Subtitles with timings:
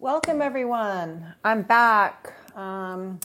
[0.00, 1.34] Welcome, everyone.
[1.44, 2.32] I'm back.
[2.56, 3.20] Um,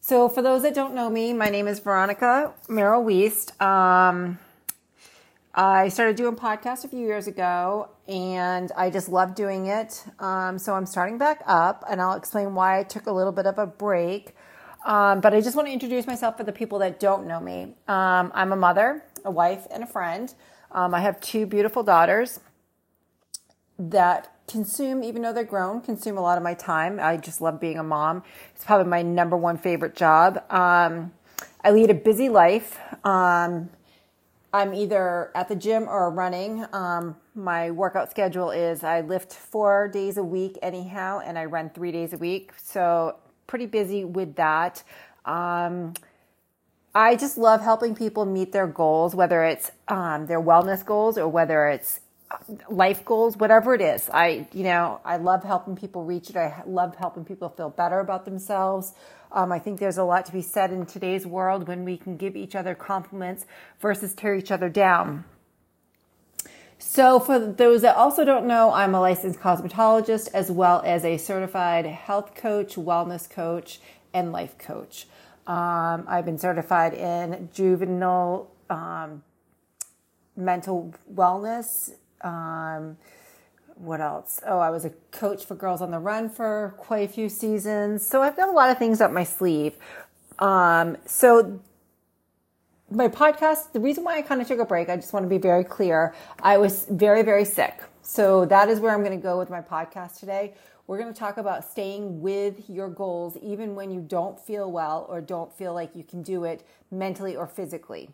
[0.00, 3.60] so, for those that don't know me, my name is Veronica Merrill Weist.
[3.60, 4.38] Um,
[5.54, 10.02] I started doing podcasts a few years ago and I just love doing it.
[10.18, 13.44] Um, so, I'm starting back up and I'll explain why I took a little bit
[13.44, 14.34] of a break.
[14.86, 17.74] Um, but I just want to introduce myself for the people that don't know me.
[17.86, 20.32] Um, I'm a mother, a wife, and a friend.
[20.72, 22.40] Um, I have two beautiful daughters
[23.78, 26.98] that consume, even though they're grown, consume a lot of my time.
[27.00, 28.22] I just love being a mom.
[28.54, 30.42] It's probably my number one favorite job.
[30.50, 31.12] Um,
[31.62, 32.78] I lead a busy life.
[33.04, 33.70] Um,
[34.52, 36.64] I'm either at the gym or running.
[36.72, 41.70] Um, my workout schedule is I lift four days a week anyhow, and I run
[41.70, 42.52] three days a week.
[42.56, 44.82] So pretty busy with that.
[45.24, 45.94] Um,
[46.94, 51.28] I just love helping people meet their goals, whether it's um, their wellness goals or
[51.28, 52.00] whether it's
[52.68, 54.08] life goals, whatever it is.
[54.12, 56.36] I, you know, I love helping people reach it.
[56.36, 58.94] I love helping people feel better about themselves.
[59.32, 62.16] Um, I think there's a lot to be said in today's world when we can
[62.16, 63.46] give each other compliments
[63.80, 65.24] versus tear each other down.
[66.80, 71.16] So, for those that also don't know, I'm a licensed cosmetologist as well as a
[71.16, 73.80] certified health coach, wellness coach,
[74.14, 75.08] and life coach.
[75.46, 79.24] Um, I've been certified in juvenile um,
[80.36, 81.90] mental wellness
[82.22, 82.96] um,
[83.76, 84.40] what else?
[84.46, 88.06] Oh, I was a coach for Girls on the Run for quite a few seasons.
[88.06, 89.76] So I've got a lot of things up my sleeve.
[90.38, 91.60] Um, so
[92.90, 95.28] my podcast, the reason why I kind of took a break, I just want to
[95.28, 96.14] be very clear.
[96.42, 97.82] I was very, very sick.
[98.02, 100.54] So that is where I'm going to go with my podcast today.
[100.86, 105.06] We're going to talk about staying with your goals even when you don't feel well
[105.10, 108.08] or don't feel like you can do it mentally or physically.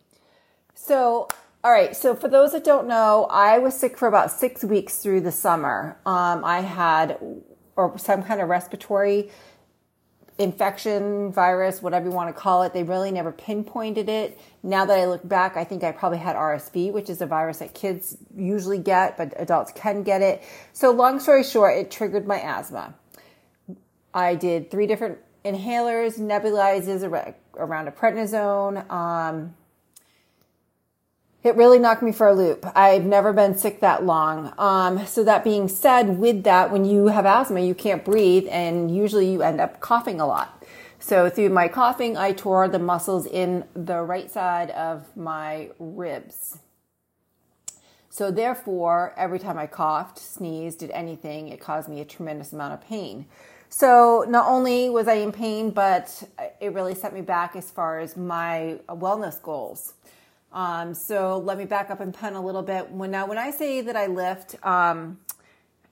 [0.73, 1.29] So
[1.65, 1.95] all right.
[1.95, 5.31] So for those that don't know, I was sick for about six weeks through the
[5.31, 5.97] summer.
[6.05, 7.17] Um, I had
[7.75, 9.31] or some kind of respiratory
[10.37, 12.71] infection, virus, whatever you want to call it.
[12.71, 14.39] They really never pinpointed it.
[14.61, 17.57] Now that I look back, I think I probably had RSV, which is a virus
[17.57, 20.43] that kids usually get, but adults can get it.
[20.71, 22.93] So long story short, it triggered my asthma.
[24.13, 28.87] I did three different inhalers, nebulizers around a prednisone.
[28.91, 29.55] Um,
[31.45, 32.65] it really knocked me for a loop.
[32.75, 34.51] I've never been sick that long.
[34.57, 38.89] Um, so that being said, with that, when you have asthma, you can't breathe and
[38.89, 40.63] usually you end up coughing a lot.
[40.97, 46.57] So through my coughing, I tore the muscles in the right side of my ribs.
[48.09, 52.73] So therefore, every time I coughed, sneezed, did anything, it caused me a tremendous amount
[52.73, 53.27] of pain.
[53.69, 56.23] So not only was I in pain, but
[56.59, 59.93] it really set me back as far as my wellness goals.
[60.55, 62.89] Um, so let me back up and pen a little bit.
[62.89, 65.19] When now, when I say that I lift, um,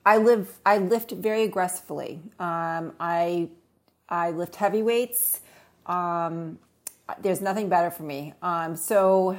[0.06, 2.22] I live, I lift very aggressively.
[2.40, 3.50] Um, I,
[4.08, 5.40] I lift heavy weights.
[5.84, 6.58] Um,
[7.20, 8.32] there's nothing better for me.
[8.40, 9.36] Um, so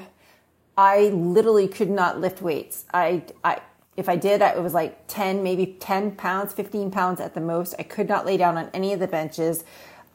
[0.78, 2.86] I literally could not lift weights.
[2.94, 3.62] I, I,
[3.98, 7.74] if I did, it was like 10, maybe 10 pounds, 15 pounds at the most.
[7.80, 9.64] I could not lay down on any of the benches.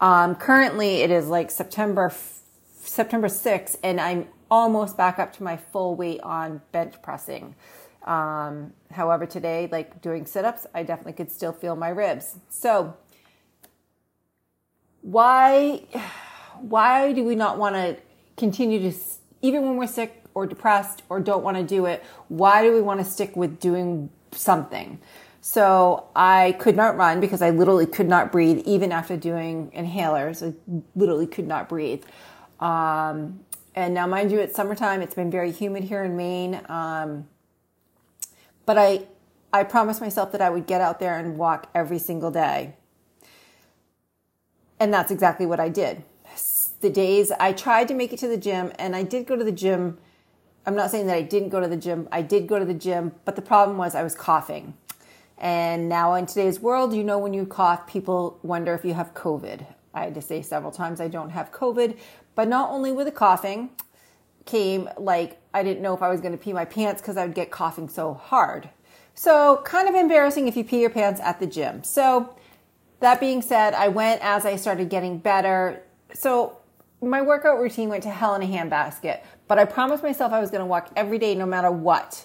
[0.00, 2.12] Um, currently it is like September,
[2.80, 7.54] September 6th and I'm almost back up to my full weight on bench pressing.
[8.04, 12.36] Um, however, today, like doing sit ups, I definitely could still feel my ribs.
[12.48, 12.96] So,
[15.02, 15.84] why,
[16.60, 17.96] why do we not want to
[18.36, 18.96] continue to,
[19.42, 22.80] even when we're sick or depressed or don't want to do it, why do we
[22.80, 24.98] want to stick with doing something?
[25.40, 30.46] So I could not run because I literally could not breathe even after doing inhalers.
[30.46, 30.54] I
[30.94, 32.04] literally could not breathe.
[32.60, 33.40] Um,
[33.74, 35.00] and now, mind you, it's summertime.
[35.00, 36.60] It's been very humid here in Maine.
[36.68, 37.28] Um,
[38.66, 39.06] but I,
[39.52, 42.74] I promised myself that I would get out there and walk every single day.
[44.78, 46.02] And that's exactly what I did.
[46.80, 49.44] The days I tried to make it to the gym, and I did go to
[49.44, 49.98] the gym.
[50.64, 52.08] I'm not saying that I didn't go to the gym.
[52.10, 54.74] I did go to the gym, but the problem was I was coughing.
[55.36, 59.14] And now in today's world, you know, when you cough, people wonder if you have
[59.14, 59.66] COVID.
[59.92, 61.98] I had to say several times I don't have COVID,
[62.34, 63.70] but not only with the coughing
[64.46, 67.26] came like I didn't know if I was going to pee my pants because I
[67.26, 68.70] would get coughing so hard.
[69.14, 71.82] So kind of embarrassing if you pee your pants at the gym.
[71.84, 72.36] So
[73.00, 75.82] that being said, I went as I started getting better.
[76.14, 76.58] So
[77.02, 80.50] my workout routine went to hell in a handbasket, but I promised myself I was
[80.50, 82.24] going to walk every day no matter what.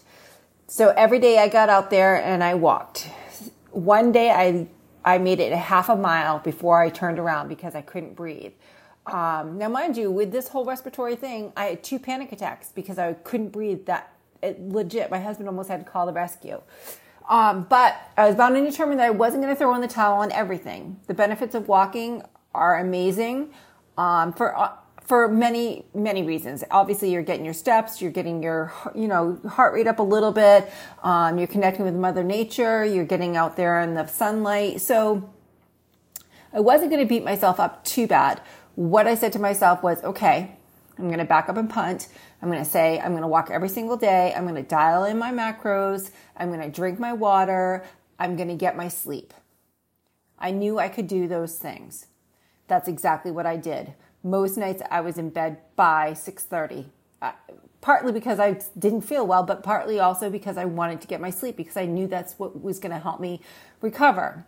[0.68, 3.10] So every day I got out there and I walked.
[3.72, 4.68] One day I
[5.04, 8.54] I made it a half a mile before I turned around because I couldn't breathe.
[9.07, 12.98] Um, now, mind you, with this whole respiratory thing, I had two panic attacks because
[12.98, 13.86] I couldn't breathe.
[13.86, 16.62] That it, legit, my husband almost had to call the rescue.
[17.30, 19.88] Um, but I was bound and determined that I wasn't going to throw in the
[19.88, 21.00] towel on everything.
[21.07, 22.24] The benefits of walking
[22.54, 23.52] are amazing
[23.98, 24.72] um, for uh,
[25.02, 26.63] for many many reasons.
[26.72, 30.31] Obviously, you're getting your steps, you're getting your you know heart rate up a little
[30.31, 30.72] bit.
[31.04, 32.86] Um, you're connecting with Mother Nature.
[32.86, 34.81] You're getting out there in the sunlight.
[34.81, 35.30] So
[36.54, 38.42] I wasn't going to beat myself up too bad.
[38.75, 40.57] What I said to myself was, okay,
[40.98, 42.07] I'm going to back up and punt.
[42.42, 44.33] I'm going to say, I'm going to walk every single day.
[44.36, 46.12] I'm going to dial in my macros.
[46.38, 47.86] I'm going to drink my water.
[48.19, 49.33] I'm going to get my sleep.
[50.38, 52.07] I knew I could do those things.
[52.68, 53.94] That's exactly what I did.
[54.24, 56.86] Most nights I was in bed by 6:30.
[57.22, 57.31] Uh,
[57.81, 61.30] partly because I didn't feel well, but partly also because I wanted to get my
[61.30, 63.42] sleep because I knew that's what was going to help me
[63.81, 64.45] recover.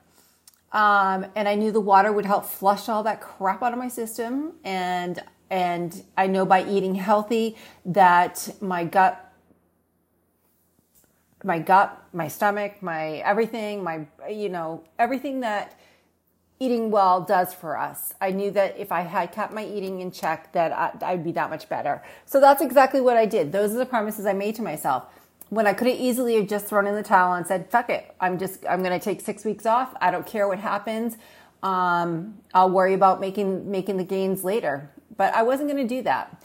[0.72, 3.88] Um, and I knew the water would help flush all that crap out of my
[3.88, 4.54] system.
[4.64, 7.56] And and I know by eating healthy
[7.86, 9.24] that my gut
[11.44, 15.80] my gut, my stomach, my everything, my you know, everything that
[16.60, 18.16] eating well does for us.
[18.20, 21.32] I knew that if I had kept my eating in check that I, I'd be
[21.34, 22.04] that much better.
[22.26, 23.52] So that's exactly what I did.
[23.52, 25.06] Those are the promises I made to myself
[25.50, 28.14] when I could have easily have just thrown in the towel and said, fuck it.
[28.20, 29.96] I'm just, I'm going to take six weeks off.
[30.02, 31.18] I don't care what happens.
[31.64, 34.92] Um, I'll worry about making, making the gains later.
[35.16, 36.44] But I wasn't going to do that.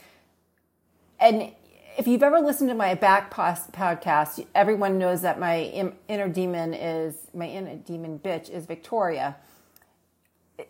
[1.19, 1.53] And
[1.99, 7.15] if you've ever listened to my back podcast, everyone knows that my inner demon is,
[7.35, 9.37] my inner demon bitch is Victoria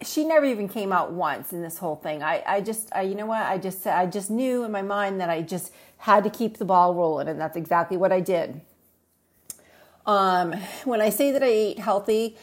[0.03, 2.23] she never even came out once in this whole thing.
[2.23, 3.43] I, I just, I, you know what?
[3.43, 6.65] I just, I just knew in my mind that I just had to keep the
[6.65, 8.61] ball rolling, and that's exactly what I did.
[10.07, 10.53] Um,
[10.85, 12.37] when I say that I ate healthy,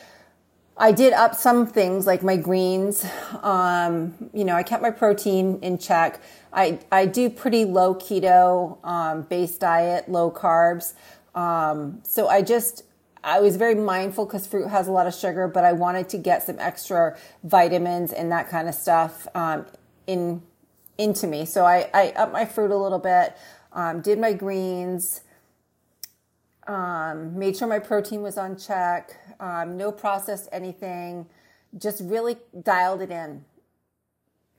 [0.77, 3.05] I did up some things like my greens.
[3.41, 6.21] Um, you know, I kept my protein in check.
[6.53, 10.93] I, I do pretty low keto, um, based diet, low carbs.
[11.35, 12.83] Um, so I just,
[13.23, 16.17] I was very mindful because fruit has a lot of sugar, but I wanted to
[16.17, 19.65] get some extra vitamins and that kind of stuff um,
[20.07, 20.41] in
[20.97, 21.45] into me.
[21.45, 23.35] So I, I upped my fruit a little bit,
[23.71, 25.21] um, did my greens,
[26.67, 31.25] um, made sure my protein was on check, um, no processed anything,
[31.77, 33.45] just really dialed it in.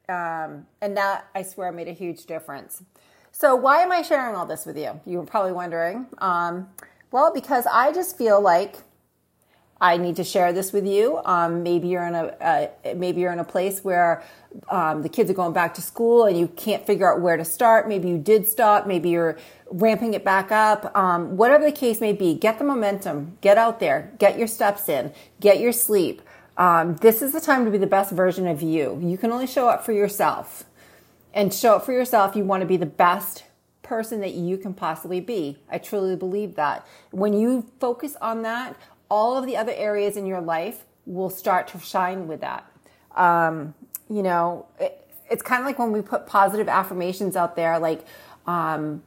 [0.08, 2.82] Um, and that I swear made a huge difference.
[3.32, 4.98] So why am I sharing all this with you?
[5.06, 6.06] You were probably wondering.
[7.10, 8.76] Well, because I just feel like
[9.80, 11.20] I need to share this with you.
[11.24, 14.22] Um, maybe you're in a uh, maybe you're in a place where
[14.68, 17.44] um, the kids are going back to school and you can't figure out where to
[17.44, 17.88] start.
[17.88, 18.86] Maybe you did stop.
[18.86, 19.38] Maybe you're
[19.70, 20.94] ramping it back up.
[20.96, 23.38] Um, whatever the case may be, get the momentum.
[23.40, 24.12] Get out there.
[24.18, 25.12] Get your steps in.
[25.40, 26.20] Get your sleep.
[26.58, 29.00] Um, this is the time to be the best version of you.
[29.02, 30.64] You can only show up for yourself,
[31.32, 32.36] and show up for yourself.
[32.36, 33.44] You want to be the best
[33.90, 35.58] person that you can possibly be.
[35.68, 36.86] I truly believe that.
[37.10, 38.76] When you focus on that,
[39.08, 42.70] all of the other areas in your life will start to shine with that.
[43.16, 43.74] Um,
[44.08, 48.06] you know, it, it's kind of like when we put positive affirmations out there, like,
[48.46, 49.02] um,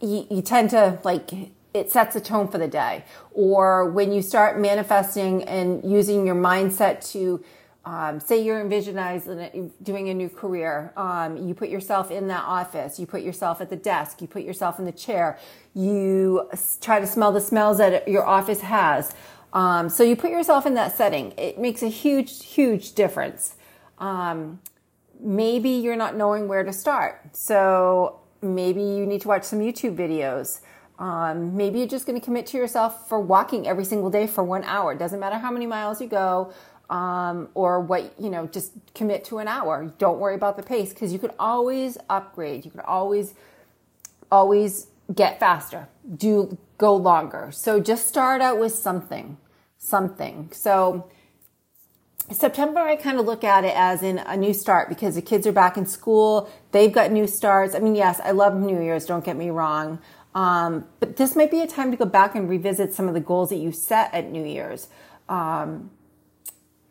[0.00, 1.30] you, you tend to like
[1.74, 3.04] it sets a tone for the day.
[3.32, 7.44] Or when you start manifesting and using your mindset to
[7.90, 10.92] um, say you're envisioning doing a new career.
[10.96, 13.00] Um, you put yourself in that office.
[13.00, 14.22] You put yourself at the desk.
[14.22, 15.40] You put yourself in the chair.
[15.74, 16.48] You
[16.80, 19.12] try to smell the smells that your office has.
[19.52, 21.34] Um, so you put yourself in that setting.
[21.36, 23.56] It makes a huge, huge difference.
[23.98, 24.60] Um,
[25.18, 27.34] maybe you're not knowing where to start.
[27.36, 30.60] So maybe you need to watch some YouTube videos.
[31.00, 34.44] Um, maybe you're just going to commit to yourself for walking every single day for
[34.44, 34.94] one hour.
[34.94, 36.52] Doesn't matter how many miles you go
[36.90, 40.90] um, or what you know just commit to an hour don't worry about the pace
[40.90, 43.34] because you can always upgrade you can always
[44.30, 49.38] always get faster do go longer so just start out with something
[49.78, 51.08] something so
[52.32, 55.48] September, I kind of look at it as in a new start because the kids
[55.48, 56.48] are back in school.
[56.70, 57.74] They've got new starts.
[57.74, 59.04] I mean, yes, I love New Year's.
[59.04, 59.98] Don't get me wrong.
[60.32, 63.20] Um, but this might be a time to go back and revisit some of the
[63.20, 64.88] goals that you set at New Year's.
[65.28, 65.90] Um,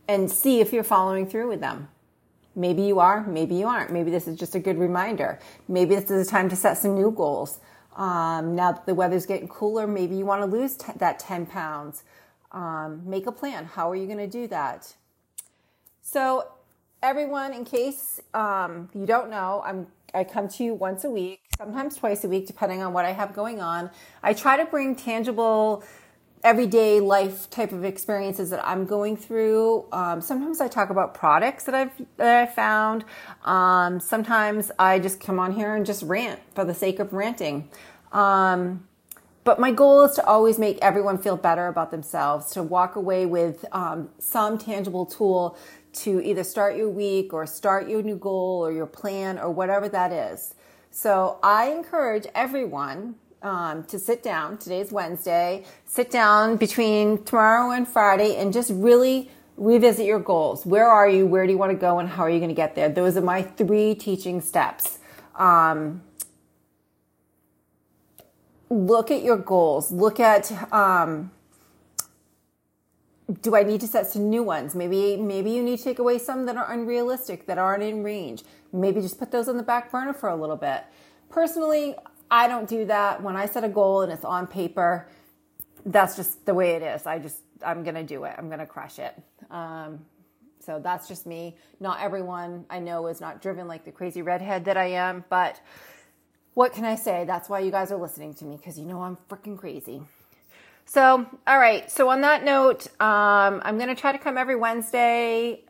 [0.09, 1.87] and see if you're following through with them.
[2.55, 3.91] Maybe you are, maybe you aren't.
[3.91, 5.39] Maybe this is just a good reminder.
[5.67, 7.59] Maybe this is a time to set some new goals.
[7.95, 11.45] Um, now that the weather's getting cooler, maybe you want to lose t- that 10
[11.45, 12.03] pounds.
[12.51, 13.65] Um, make a plan.
[13.65, 14.95] How are you going to do that?
[16.01, 16.47] So,
[17.03, 21.39] everyone, in case um, you don't know, I'm I come to you once a week,
[21.55, 23.91] sometimes twice a week, depending on what I have going on.
[24.23, 25.83] I try to bring tangible
[26.43, 29.85] everyday life type of experiences that I'm going through.
[29.91, 33.03] Um, sometimes I talk about products that I've that I found.
[33.43, 37.69] Um, sometimes I just come on here and just rant for the sake of ranting.
[38.11, 38.87] Um,
[39.43, 43.25] but my goal is to always make everyone feel better about themselves, to walk away
[43.25, 45.57] with um, some tangible tool
[45.91, 49.89] to either start your week or start your new goal or your plan or whatever
[49.89, 50.53] that is.
[50.91, 54.57] So I encourage everyone um, to sit down.
[54.57, 55.65] Today's Wednesday.
[55.85, 60.65] Sit down between tomorrow and Friday and just really revisit your goals.
[60.65, 61.25] Where are you?
[61.25, 61.99] Where do you want to go?
[61.99, 62.89] And how are you going to get there?
[62.89, 64.99] Those are my three teaching steps.
[65.35, 66.01] Um,
[68.69, 69.91] look at your goals.
[69.91, 71.31] Look at um,
[73.41, 74.75] do I need to set some new ones?
[74.75, 78.43] Maybe maybe you need to take away some that are unrealistic, that aren't in range.
[78.73, 80.83] Maybe just put those on the back burner for a little bit.
[81.29, 81.95] Personally,
[82.31, 83.21] I don't do that.
[83.21, 85.07] When I set a goal and it's on paper,
[85.85, 87.05] that's just the way it is.
[87.05, 88.35] I just I'm gonna do it.
[88.37, 89.15] I'm gonna crush it.
[89.49, 90.05] Um,
[90.59, 91.55] so that's just me.
[91.79, 95.59] Not everyone I know is not driven like the crazy redhead that I am, but
[96.53, 97.25] what can I say?
[97.25, 100.01] That's why you guys are listening to me because you know I'm freaking crazy.
[100.85, 101.89] So, all right.
[101.91, 105.63] So on that note, um, I'm going to try to come every Wednesday.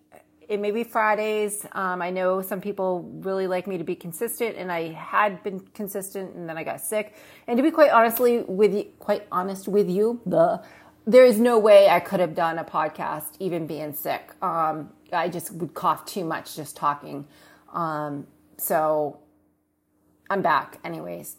[0.50, 1.64] It may be Fridays.
[1.74, 5.60] Um, I know some people really like me to be consistent, and I had been
[5.76, 7.14] consistent, and then I got sick.
[7.46, 10.64] And to be quite honestly with you, quite honest with you, the
[11.06, 14.34] there is no way I could have done a podcast even being sick.
[14.42, 17.28] Um, I just would cough too much just talking.
[17.72, 18.26] Um,
[18.58, 19.20] so
[20.32, 21.38] I'm back, anyways.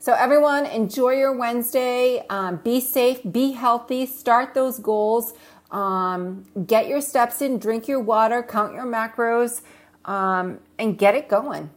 [0.00, 2.24] So, everyone, enjoy your Wednesday.
[2.30, 5.34] Um, be safe, be healthy, start those goals.
[5.70, 9.62] Um, get your steps in, drink your water, count your macros,
[10.04, 11.70] um, and get it going.